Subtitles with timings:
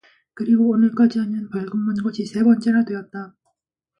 [0.33, 3.35] 그리고 오늘까지 하면 벌금 문 것이 세 번째나 되었다.